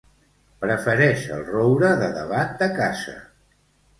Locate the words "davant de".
2.17-2.69